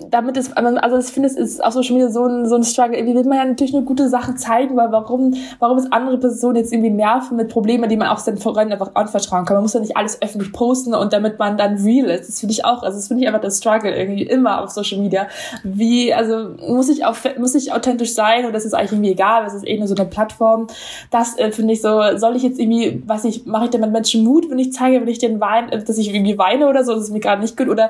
[0.10, 2.64] damit ist, also ich finde, es ist auch so schon wieder so ein, so ein
[2.64, 2.98] Struggle.
[2.98, 6.56] Irgendwie will man ja natürlich nur gute Sachen zeigen, weil warum, warum ist andere Personen
[6.56, 9.56] jetzt irgendwie nerven mit Problemen, die man auch seinen Freunden einfach anvertrauen kann.
[9.56, 12.30] Man muss ja nicht alles öffentlich posten und damit man dann real ist.
[12.30, 15.00] Das finde ich auch, also das finde ich einfach das Struggle irgendwie immer auf Social
[15.00, 15.28] Media.
[15.64, 19.44] Wie, also muss ich auch, muss ich authentisch sein und das ist eigentlich irgendwie egal,
[19.44, 20.68] das ist eh nur so eine Plattform.
[21.12, 23.92] Das äh, finde ich so, soll ich jetzt irgendwie, weiß ich, mache ich denn mit
[23.92, 26.94] Menschen Mut, wenn ich zeige, wenn ich den weine, dass ich irgendwie weine oder so,
[26.94, 27.90] das ist mir gerade nicht gut oder,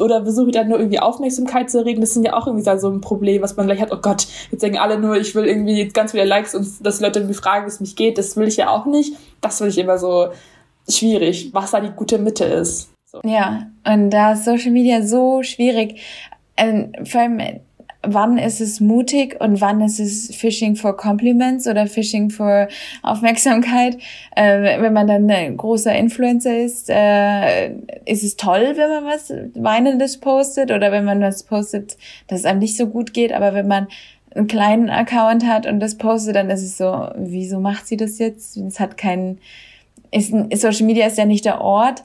[0.00, 2.88] oder versuche ich dann nur irgendwie Aufmerksamkeit zu erregen, das sind ja auch irgendwie so
[2.88, 5.78] ein Problem, was man gleich hat, oh Gott, jetzt denken alle nur, ich will irgendwie
[5.78, 8.48] jetzt ganz viele Likes und dass Leute irgendwie fragen, wie es mich geht, das will
[8.48, 9.14] ich ja auch nicht.
[9.40, 10.28] Das will ich immer so
[10.88, 12.90] schwierig, was da die gute Mitte ist.
[13.04, 13.20] So.
[13.24, 16.00] Ja, und da ist Social Media so schwierig.
[16.56, 17.40] Ähm, vor allem
[18.06, 22.68] wann ist es mutig und wann ist es Fishing for Compliments oder Fishing for
[23.02, 23.98] Aufmerksamkeit.
[24.34, 27.70] Äh, wenn man dann ein großer Influencer ist, äh,
[28.04, 31.96] ist es toll, wenn man was Weinendes postet oder wenn man was postet,
[32.28, 33.32] dass es einem nicht so gut geht.
[33.32, 33.88] Aber wenn man
[34.34, 38.18] einen kleinen Account hat und das postet, dann ist es so, wieso macht sie das
[38.18, 38.56] jetzt?
[38.56, 39.38] Es hat keinen,
[40.10, 42.04] ist, Social Media ist ja nicht der Ort.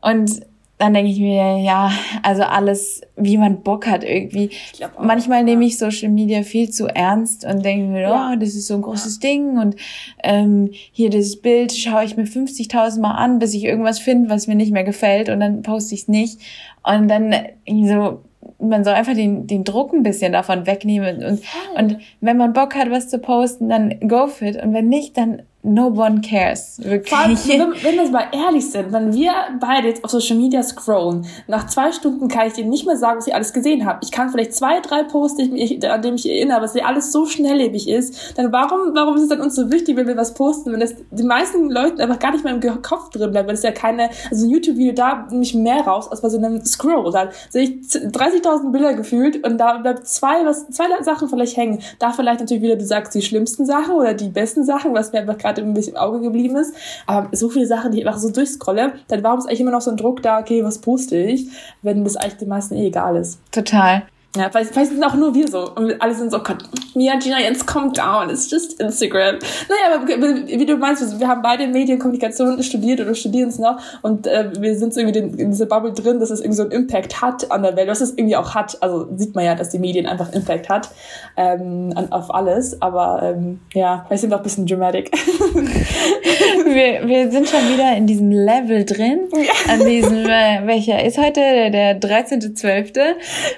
[0.00, 0.40] Und
[0.78, 1.90] dann denke ich mir, ja,
[2.22, 4.50] also alles, wie man Bock hat irgendwie.
[4.82, 5.44] Auch, Manchmal ja.
[5.44, 8.32] nehme ich Social Media viel zu ernst und denke mir, ja.
[8.32, 9.30] oh, das ist so ein großes ja.
[9.30, 9.76] Ding und
[10.22, 14.48] ähm, hier dieses Bild schaue ich mir 50.000 Mal an, bis ich irgendwas finde, was
[14.48, 16.40] mir nicht mehr gefällt und dann poste ich es nicht.
[16.82, 17.34] Und dann
[17.66, 18.20] so,
[18.58, 21.40] man soll einfach den, den Druck ein bisschen davon wegnehmen und,
[21.74, 25.16] und wenn man Bock hat, was zu posten, dann go for it und wenn nicht,
[25.16, 26.78] dann no one cares.
[26.82, 27.08] Wirklich.
[27.08, 30.62] Vor allem, wenn, wenn wir mal ehrlich sind, wenn wir beide jetzt auf Social Media
[30.62, 33.98] scrollen, nach zwei Stunden kann ich dir nicht mehr sagen, was ich alles gesehen habe.
[34.02, 37.88] Ich kann vielleicht zwei, drei Posts, an denen ich erinnere, was ja alles so schnelllebig
[37.88, 38.38] ist.
[38.38, 40.94] Dann warum, warum ist es dann uns so wichtig, wenn wir was posten, wenn das
[41.10, 44.10] die meisten Leuten einfach gar nicht mehr im Kopf drin bleibt, weil es ja keine,
[44.30, 47.10] also ein YouTube-Video da nämlich mehr raus, als bei so einem Scroll.
[47.10, 51.80] Da sehe ich 30.000 Bilder gefühlt und da bleibt zwei, was, zwei Sachen vielleicht hängen.
[51.98, 55.20] Da vielleicht natürlich wieder, du sagst die schlimmsten Sachen oder die besten Sachen, was mir
[55.20, 56.74] einfach gerade gerade ein bisschen im Auge geblieben ist.
[57.06, 59.80] Aber so viele Sachen, die ich einfach so durchscrolle, dann warum ist eigentlich immer noch
[59.80, 61.48] so ein Druck da, okay, was poste ich,
[61.82, 63.40] wenn das eigentlich den meisten eh egal ist.
[63.50, 64.04] Total.
[64.36, 65.70] Ja, vielleicht, vielleicht sind auch nur wir so.
[65.74, 66.58] Und alle sind so, Gott,
[66.94, 68.28] Mia, Gina, jetzt calm down.
[68.28, 69.36] It's just Instagram.
[69.68, 73.78] Naja, aber wie du meinst, wir haben beide Medienkommunikation studiert oder studieren es noch.
[74.02, 76.72] Und äh, wir sind so irgendwie in dieser Bubble drin, dass es irgendwie so einen
[76.72, 77.88] Impact hat an der Welt.
[77.88, 78.82] Was es irgendwie auch hat.
[78.82, 80.90] Also sieht man ja, dass die Medien einfach Impact hat
[81.36, 82.80] ähm, an, auf alles.
[82.82, 85.10] Aber ähm, ja, vielleicht sind wir auch ein bisschen dramatic.
[85.54, 89.28] wir, wir sind schon wieder in diesem Level drin.
[89.68, 91.40] An diesem, äh, welcher ist heute?
[91.40, 93.14] Der, der 13.12.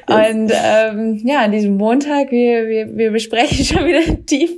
[0.08, 4.50] Und äh, ähm, ja, an diesem Montag, wir, wir, wir besprechen schon wieder tief.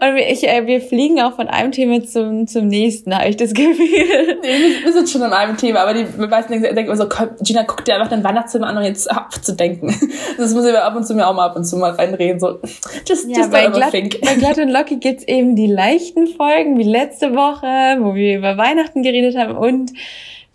[0.00, 3.36] Und wir, ich, äh, wir fliegen auch von einem Thema zum, zum nächsten, habe ich
[3.36, 4.38] das Gefühl.
[4.42, 7.08] Nee, wir, sind schon an einem Thema, aber die meisten denken, denken immer so,
[7.40, 9.94] Gina, guck dir einfach dein Weihnachtszimmer an, um jetzt abzudenken.
[10.36, 12.40] Das muss ich ab und zu mir auch mal ab und zu mal reinreden.
[12.40, 12.58] So,
[13.06, 16.82] just, ja, just bei, glatt, bei Glatt und Locky gibt's eben die leichten Folgen, wie
[16.82, 19.92] letzte Woche, wo wir über Weihnachten geredet haben und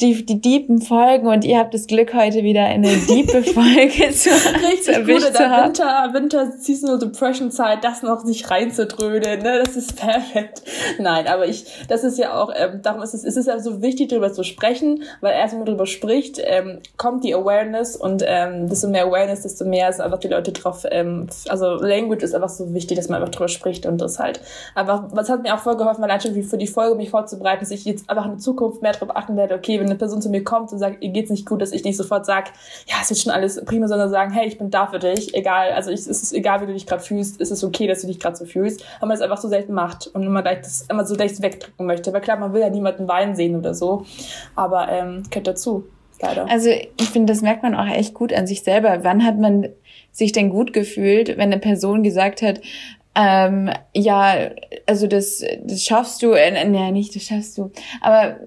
[0.02, 4.30] die, die deepen Folgen und ihr habt das Glück, heute wieder eine diepe Folge zu,
[4.30, 9.62] Richtig zu gut, in der Winter, Winter Seasonal Depression Zeit, das noch sich reinzudrödeln, ne,
[9.66, 10.62] das ist perfekt.
[11.00, 13.82] Nein, aber ich, das ist ja auch, ähm, darum ist es, es ist ja so
[13.82, 18.24] wichtig, darüber zu sprechen, weil erst wenn man darüber spricht, ähm, kommt die Awareness und
[18.26, 22.34] ähm, desto mehr Awareness, desto mehr sind einfach die Leute drauf, ähm, also Language ist
[22.34, 24.40] einfach so wichtig, dass man einfach drüber spricht und das halt
[24.76, 27.72] einfach, was hat mir auch voll geholfen, allein schon für die Folge mich vorzubereiten, dass
[27.72, 30.44] ich jetzt einfach in Zukunft mehr darauf achten werde, okay, wenn eine Person zu mir
[30.44, 32.52] kommt und sagt, ihr geht's nicht gut, dass ich nicht sofort sage,
[32.88, 35.72] ja, es wird schon alles prima, sondern sagen, hey, ich bin da für dich, egal,
[35.72, 38.08] also ich, es ist egal, wie du dich gerade fühlst, es ist okay, dass du
[38.08, 40.86] dich gerade so fühlst, weil man es einfach so selten macht und immer gleich das
[40.90, 42.14] immer so gleich wegdrücken möchte.
[42.14, 44.06] Weil klar, man will ja niemanden weinen sehen oder so,
[44.56, 45.86] aber ähm, gehört dazu.
[46.22, 46.50] Leider.
[46.50, 49.04] Also ich finde, das merkt man auch echt gut an sich selber.
[49.04, 49.70] Wann hat man
[50.12, 52.60] sich denn gut gefühlt, wenn eine Person gesagt hat,
[53.16, 54.50] ähm, ja,
[54.86, 57.72] also das, das schaffst du, äh, nee, nicht, das schaffst du,
[58.02, 58.38] aber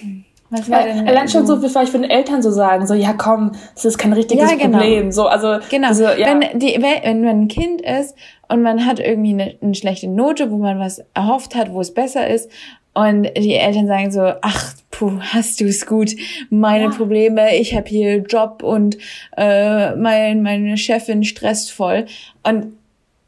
[0.00, 1.08] hm, was war denn?
[1.08, 3.98] Allein schon so, bevor ich von den Eltern so sagen, so, ja komm, das ist
[3.98, 4.78] kein richtiges ja, genau.
[4.78, 5.10] Problem.
[5.10, 5.88] So, also, genau.
[5.88, 6.26] Also, ja.
[6.26, 8.14] wenn, die, wenn man ein Kind ist
[8.48, 11.94] und man hat irgendwie eine, eine schlechte Note, wo man was erhofft hat, wo es
[11.94, 12.50] besser ist,
[12.94, 16.14] und die Eltern sagen so, ach, puh, hast du es gut,
[16.50, 16.90] meine ja.
[16.90, 18.98] Probleme, ich habe hier Job und
[19.36, 22.04] äh, mein, meine Chefin stresst voll.
[22.42, 22.74] Und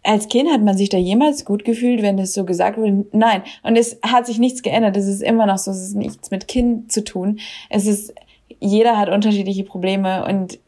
[0.04, 3.06] als Kind hat man sich da jemals gut gefühlt, wenn das so gesagt wurde?
[3.12, 3.42] Nein.
[3.62, 4.96] Und es hat sich nichts geändert.
[4.96, 5.70] Es ist immer noch so.
[5.70, 7.40] Es ist nichts mit Kind zu tun.
[7.70, 8.14] Es ist,
[8.60, 10.58] jeder hat unterschiedliche Probleme und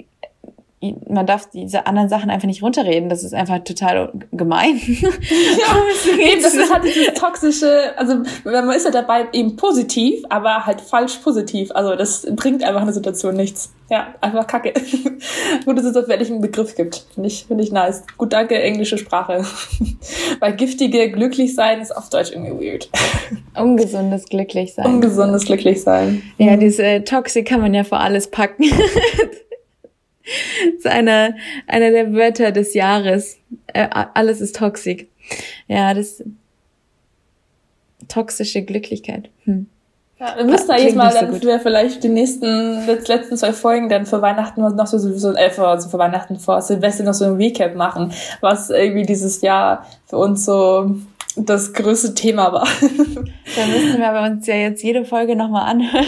[1.09, 3.09] man darf diese anderen Sachen einfach nicht runterreden.
[3.09, 4.81] Das ist einfach total gemein.
[5.57, 10.67] Ja, eben, das ist halt dieses toxische, also man ist ja dabei eben positiv, aber
[10.67, 11.71] halt falsch positiv.
[11.73, 13.73] Also das bringt einfach eine Situation nichts.
[13.89, 14.73] Ja, einfach kacke.
[15.65, 17.07] Gut, dass es wirklich einen Begriff gibt.
[17.15, 18.05] Finde ich, finde ich nice.
[18.19, 19.45] Gut, danke, englische Sprache.
[20.41, 22.91] Weil giftige Glücklichsein ist auf Deutsch irgendwie weird.
[23.57, 24.87] Ungesundes Glücklichsein.
[24.87, 26.23] Ungesundes Glücklichsein.
[26.39, 28.65] Ja, diese äh, Toxik kann man ja vor alles packen.
[30.27, 31.35] Das ist einer,
[31.67, 33.39] einer der Wörter des Jahres.
[33.69, 35.07] Äh, alles ist toxisch.
[35.69, 36.23] Ja, das
[38.09, 39.31] toxische Glücklichkeit.
[39.45, 39.67] Hm.
[40.19, 44.07] Ja, wir müssen eigentlich mal, dann so wir vielleicht die nächsten, letzten zwei Folgen dann
[44.07, 47.75] für Weihnachten noch so, so äh, also für Weihnachten vor Silvester noch so ein Recap
[47.75, 50.97] machen, was irgendwie dieses Jahr für uns so
[51.37, 52.67] das größte Thema war.
[53.57, 56.07] Da müssen wir aber uns ja jetzt jede Folge nochmal anhören.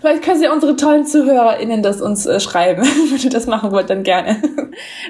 [0.00, 2.82] Vielleicht können Sie unsere tollen ZuhörerInnen das uns äh, schreiben.
[3.10, 4.42] Wenn ihr das machen wollt, dann gerne.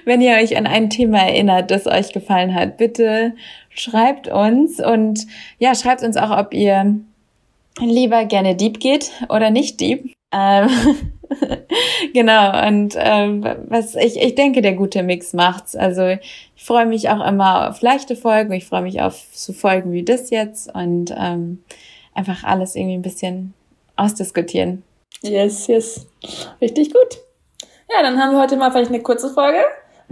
[0.05, 3.33] Wenn ihr euch an ein Thema erinnert, das euch gefallen hat, bitte
[3.71, 5.27] schreibt uns und
[5.59, 7.01] ja, schreibt uns auch, ob ihr
[7.81, 10.13] lieber gerne deep geht oder nicht deep.
[10.35, 10.69] Ähm,
[12.13, 15.77] genau, und ähm, was ich, ich denke, der gute Mix macht's.
[15.77, 19.93] Also ich freue mich auch immer auf leichte Folgen, ich freue mich auf so Folgen
[19.93, 21.63] wie das jetzt und ähm,
[22.15, 23.55] einfach alles irgendwie ein bisschen
[23.97, 24.83] ausdiskutieren.
[25.23, 26.07] Yes, yes.
[26.61, 27.19] Richtig gut.
[27.95, 29.59] Ja, dann haben wir heute mal vielleicht eine kurze Folge.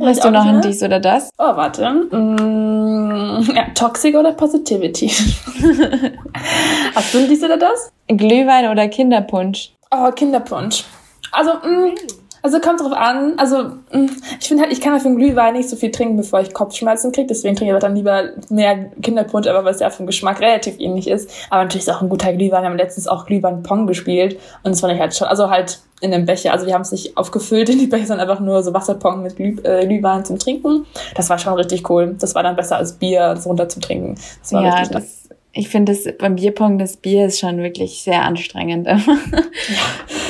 [0.01, 1.31] Hast du noch ein dies oder das?
[1.39, 1.87] Oh, warte.
[1.91, 5.09] Mm, ja, Toxic oder Positivity?
[6.95, 7.93] Hast du ein dies oder das?
[8.09, 9.73] Glühwein oder Kinderpunsch?
[9.93, 10.85] Oh, Kinderpunsch.
[11.33, 11.95] Also, mh, mm,
[12.43, 13.35] also kommt drauf an.
[13.39, 14.09] Also mm,
[14.41, 17.13] ich finde halt, ich kann halt von Glühwein nicht so viel trinken, bevor ich Kopfschmerzen
[17.13, 17.29] kriege.
[17.29, 20.79] Deswegen trinke ich aber dann lieber mehr Kinderpunsch, aber weil es ja vom Geschmack relativ
[20.81, 21.31] ähnlich ist.
[21.51, 22.63] Aber natürlich ist auch ein guter Glühwein.
[22.63, 25.81] Wir haben letztens auch Glühwein Pong gespielt und das fand ich halt schon, also halt
[26.01, 26.53] in einem Becher.
[26.53, 29.37] Also wir haben es nicht aufgefüllt in die Becher, sondern einfach nur so Wasserpong mit
[29.37, 30.85] Glüh, äh, Glühwein zum Trinken.
[31.15, 32.17] Das war schon richtig cool.
[32.19, 34.17] Das war dann besser als Bier so runter zu trinken.
[34.41, 35.22] Das war ja, richtig das
[35.55, 38.87] ich finde das beim Bierpong, das Bier ist schon wirklich sehr anstrengend.
[38.87, 38.99] ja.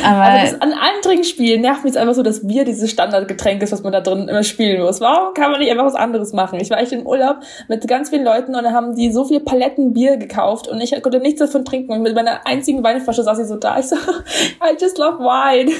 [0.05, 3.71] Aber, Aber das an allen Trinkspielen nervt mich einfach so, dass Bier dieses Standardgetränk ist,
[3.71, 5.01] was man da drin immer spielen muss.
[5.01, 6.59] Warum kann man nicht einfach was anderes machen?
[6.59, 7.37] Ich war echt im Urlaub
[7.69, 11.01] mit ganz vielen Leuten und da haben die so viele Paletten Bier gekauft und ich
[11.03, 11.93] konnte nichts davon trinken.
[11.93, 13.79] Und mit meiner einzigen Weinflasche saß ich so da.
[13.79, 13.97] Ich so,
[14.61, 15.71] I just love wine.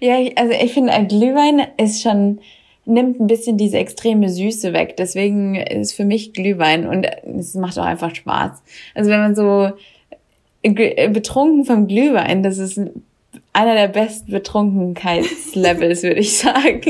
[0.00, 2.40] Ja, also ich finde, ein Glühwein ist schon
[2.84, 4.96] nimmt ein bisschen diese extreme Süße weg.
[4.96, 7.06] Deswegen ist für mich Glühwein und
[7.38, 8.62] es macht auch einfach Spaß.
[8.94, 9.70] Also wenn man so
[10.62, 12.80] betrunken vom Glühwein, das ist
[13.52, 16.80] einer der besten Betrunkenheitslevels, würde ich sagen.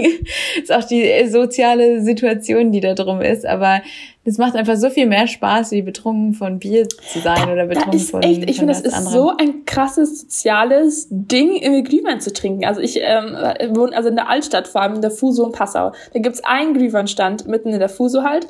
[0.60, 3.82] ist auch die soziale Situation, die da drum ist, aber
[4.24, 7.94] das macht einfach so viel mehr Spaß, wie betrunken von Bier zu sein oder betrunken
[7.94, 9.12] ist von echt, Ich finde, das ist anderen.
[9.12, 12.64] so ein krasses soziales Ding, irgendwie Glühwein zu trinken.
[12.64, 13.36] Also ich ähm,
[13.74, 15.92] wohne also in der Altstadt, vor allem in der Fuso in Passau.
[16.12, 18.46] Da gibt's einen Glühweinstand mitten in der Fuso halt.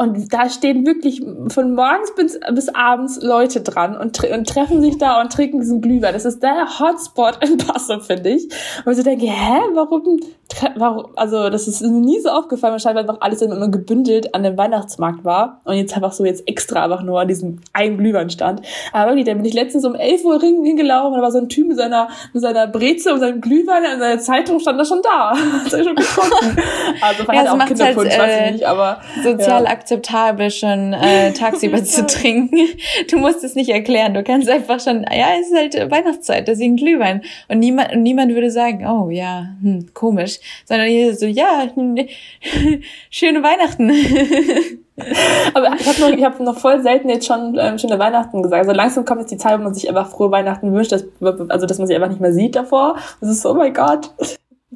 [0.00, 4.96] Und da stehen wirklich von morgens bis, bis abends Leute dran und, und treffen sich
[4.96, 6.14] da und trinken diesen Glühwein.
[6.14, 8.44] Das ist der Hotspot in Passau, finde ich.
[8.86, 10.18] Und ich so denke, hä, warum,
[10.76, 14.42] warum, also das ist mir nie so aufgefallen, weil scheinbar einfach alles immer gebündelt an
[14.42, 15.60] dem Weihnachtsmarkt war.
[15.64, 18.62] Und jetzt einfach so jetzt extra einfach nur an diesem einen Glühwein stand.
[18.94, 21.50] Aber wirklich, da bin ich letztens um 11 Uhr hingelaufen und da war so ein
[21.50, 25.02] Typ mit seiner, mit seiner Breze und seinem Glühwein und seiner Zeitung stand da schon
[25.02, 25.34] da.
[25.64, 26.56] das hab ich schon gefunden.
[27.02, 29.00] Also, ja, hat auch Kinderpunsch, halt, äh, weiß ich nicht, aber.
[29.22, 32.58] Sozial ja akzeptabel, schon äh, tagsüber zu trinken.
[33.10, 34.14] Du musst es nicht erklären.
[34.14, 37.22] Du kannst einfach schon, ja, es ist halt Weihnachtszeit, deswegen Glühwein.
[37.48, 40.38] Und niemand, und niemand würde sagen, oh ja, hm, komisch.
[40.64, 41.66] Sondern hier so, ja,
[43.10, 43.90] schöne Weihnachten.
[45.54, 48.66] Aber ich habe noch, ich hab noch voll selten jetzt schon ähm, schöne Weihnachten gesagt.
[48.66, 51.06] Also langsam kommt jetzt die Zeit, wo man sich einfach frohe Weihnachten wünscht, dass,
[51.48, 52.96] also dass man sie einfach nicht mehr sieht davor.
[53.20, 54.10] Das ist so, oh mein Gott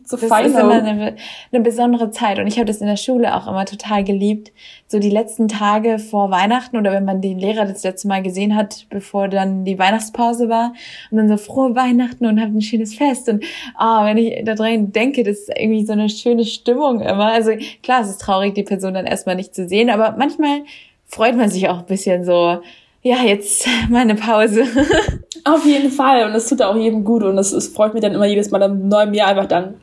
[0.03, 1.17] so das ist immer eine,
[1.53, 4.51] eine besondere Zeit und ich habe das in der Schule auch immer total geliebt.
[4.89, 8.57] So die letzten Tage vor Weihnachten oder wenn man den Lehrer das letzte Mal gesehen
[8.57, 10.75] hat, bevor dann die Weihnachtspause war
[11.13, 13.45] und dann so frohe Weihnachten und habt ein schönes Fest und
[13.77, 17.33] ah, oh, wenn ich da dran denke, das ist irgendwie so eine schöne Stimmung immer.
[17.33, 17.53] Also
[17.83, 20.63] klar, es ist traurig, die Person dann erstmal nicht zu sehen, aber manchmal
[21.07, 22.59] freut man sich auch ein bisschen so,
[23.05, 24.65] ja, jetzt meine Pause.
[25.45, 26.25] Auf jeden Fall.
[26.25, 27.23] Und es tut auch jedem gut.
[27.23, 29.75] Und es, freut mich dann immer jedes Mal im neuen Jahr einfach dann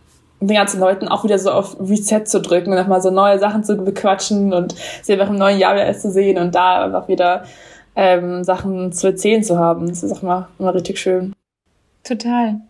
[0.42, 3.64] den ganzen Leuten auch wieder so auf Reset zu drücken und nochmal so neue Sachen
[3.64, 7.44] zu bequatschen und sie einfach im neuen Jahr wieder zu sehen und da einfach wieder
[7.96, 9.88] ähm, Sachen zu erzählen zu haben.
[9.88, 11.34] Das ist auch immer, immer richtig schön.
[12.04, 12.62] Total.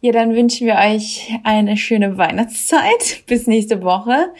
[0.00, 3.24] Ja, dann wünschen wir euch eine schöne Weihnachtszeit.
[3.26, 4.30] Bis nächste Woche.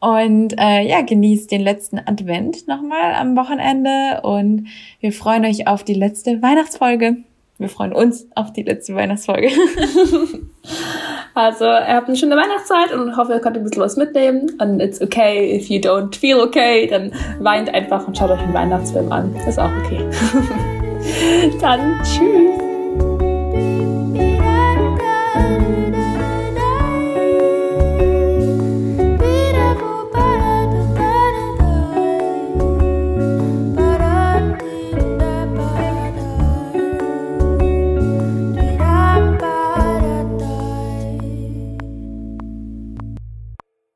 [0.00, 4.68] Und äh, ja, genießt den letzten Advent nochmal am Wochenende und
[5.00, 7.16] wir freuen euch auf die letzte Weihnachtsfolge.
[7.58, 9.48] Wir freuen uns auf die letzte Weihnachtsfolge.
[11.34, 14.50] also, ihr habt eine schöne Weihnachtszeit und hoffe, ihr könnt ein bisschen was mitnehmen.
[14.60, 18.54] Und it's okay if you don't feel okay, dann weint einfach und schaut euch einen
[18.54, 19.34] Weihnachtsfilm an.
[19.48, 20.04] Ist auch okay.
[21.60, 22.75] dann tschüss.